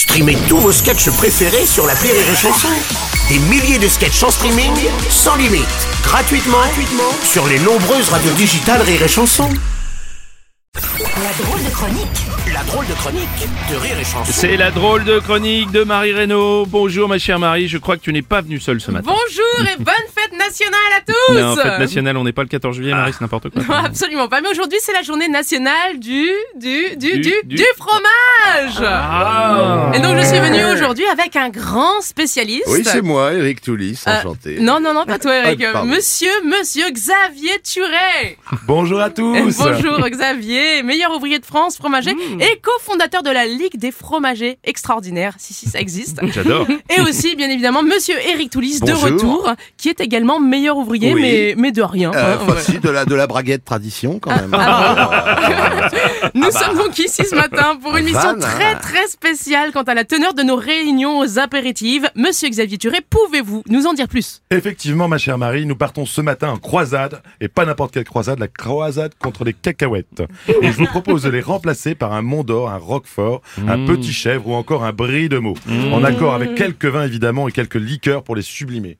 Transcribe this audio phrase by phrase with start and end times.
[0.00, 2.68] Streamez tous vos sketchs préférés sur la Rire et Chanson.
[3.28, 4.72] Des milliers de sketchs en streaming,
[5.10, 5.66] sans limite,
[6.02, 9.50] gratuitement, gratuitement sur les nombreuses radios digitales Rire et Chanson.
[10.74, 12.08] La drôle de chronique,
[12.50, 14.32] la drôle de chronique de Rire et Chanson.
[14.32, 16.64] C'est la drôle de chronique de Marie Reynaud.
[16.64, 19.12] Bonjour ma chère Marie, je crois que tu n'es pas venue seule ce matin.
[19.12, 20.19] Bonjour et bonne fête
[20.50, 23.50] nationale à tous Non, fête nationale, on n'est pas le 14 juillet, Marie, c'est n'importe
[23.50, 23.62] quoi.
[23.68, 24.40] Non, absolument pas.
[24.40, 28.82] Mais aujourd'hui, c'est la journée nationale du, du, du, Du- du, fromage.
[28.84, 29.92] Ah.
[29.94, 30.09] Et donc,
[30.90, 32.64] aujourd'hui avec un grand spécialiste.
[32.66, 34.58] Oui, c'est moi, Eric Toulis, Euh, enchanté.
[34.60, 35.64] non, non, non, pas toi, Eric.
[35.72, 38.36] Ah, monsieur, monsieur Xavier Turet.
[38.66, 39.56] Bonjour à tous.
[39.58, 42.40] Bonjour, Xavier, meilleur ouvrier de France, fromager Mmh.
[42.40, 45.34] et cofondateur de la Ligue des fromagers extraordinaires.
[45.38, 46.18] Si, si, ça existe.
[46.34, 46.66] J'adore.
[46.96, 51.22] Et aussi, bien évidemment, monsieur Eric Toulis de retour, qui est également meilleur ouvrier, Oui.
[51.22, 52.10] mais, mais de rien.
[52.12, 52.60] Euh, hein, enfin, ouais.
[52.62, 54.50] si, de la, de la braguette tradition, quand même.
[56.34, 58.78] Nous sommes donc ici ce matin pour une mission très hein.
[58.82, 62.08] très spéciale quant à la teneur de nos réunions aux apéritives.
[62.16, 64.42] Monsieur Xavier Turet, pouvez-vous nous en dire plus?
[64.50, 68.38] Effectivement, ma chère Marie, nous partons ce matin en croisade, et pas n'importe quelle croisade,
[68.38, 70.22] la croisade contre les cacahuètes.
[70.62, 74.12] Et je vous propose de les remplacer par un Mont d'Or, un Roquefort, un Petit
[74.12, 75.56] Chèvre ou encore un Brie de Meaux.
[75.92, 78.96] En accord avec quelques vins évidemment et quelques liqueurs pour les sublimer.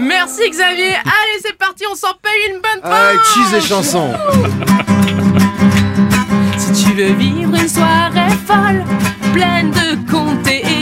[0.00, 0.94] Merci Xavier.
[0.94, 3.34] Allez, c'est parti, on s'en paye une bonne Ah, tranche.
[3.34, 4.12] cheese et chanson.
[6.58, 8.82] Si tu veux vivre une soirée folle,
[9.32, 10.62] pleine de comtés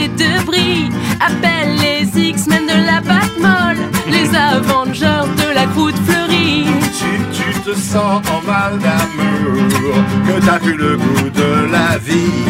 [7.73, 12.43] te sens en mal d'amour, que t'as plus le goût de la vie.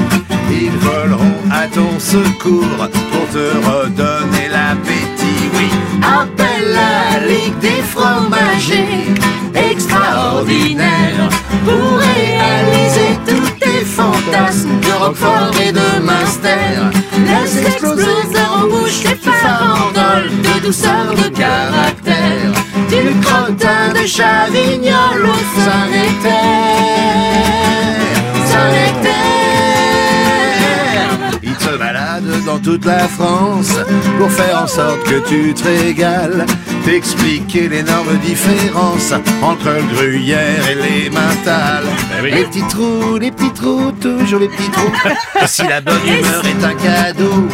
[0.49, 5.49] Ils voleront à ton secours pour te redonner l'appétit.
[5.55, 5.69] Oui,
[6.01, 9.05] appelle la Ligue des fromagers
[9.53, 11.29] extraordinaire
[11.65, 16.71] pour réaliser tous tes fantasmes de Roquefort et de Munster.
[24.05, 26.31] Chavignol Saint-Nectaire.
[28.45, 29.11] Saint-Nectaire.
[31.43, 33.73] Il te balade dans toute la France
[34.17, 36.45] pour faire en sorte que tu te régales.
[36.83, 39.13] T'expliquer l'énorme différence
[39.43, 41.85] entre le gruyère et les mentales.
[42.23, 42.31] oui.
[42.31, 44.91] Les petits trous, les petits trous, toujours les petits trous.
[45.45, 47.47] Si la bonne humeur est un cadeau,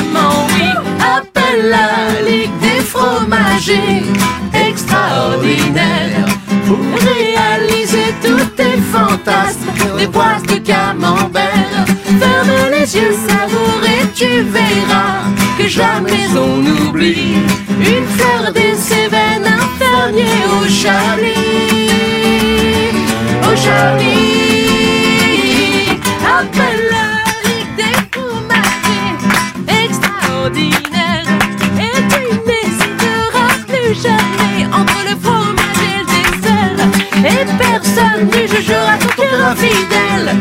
[0.00, 0.68] oui.
[1.16, 4.02] appelle la Ligue des fromagers
[4.54, 6.26] extraordinaire
[6.66, 6.78] pour
[7.10, 11.84] réaliser tous tes fantasmes, des boîtes de camembert.
[12.20, 15.22] Ferme les yeux, savoure et tu verras
[15.58, 17.36] que jamais on n'oublie
[17.80, 21.34] une fleur des Cévennes, un fermier au Chablis,
[23.42, 24.17] au Chablis.
[30.56, 30.70] Et
[32.08, 36.80] tu n'hésiteras plus jamais entre le fromage et le dessert.
[37.18, 40.36] Et personne ne jugera ton cœur infidèle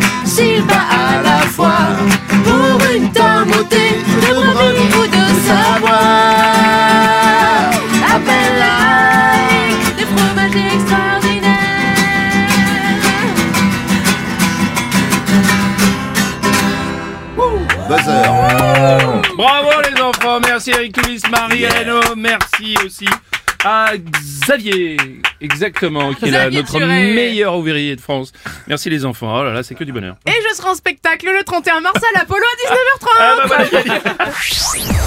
[19.38, 23.06] Bravo les enfants, merci Eric Toulis, Marie Reynaud, merci aussi
[23.64, 24.98] à Xavier,
[25.40, 28.32] exactement, qui est là, notre meilleur ouvrier de France.
[28.68, 30.16] Merci les enfants, oh là là, c'est que du bonheur.
[30.26, 33.08] Et je serai en spectacle le 31 mars à l'Apollo à 19h30.
[33.20, 34.32] Ah bah voilà,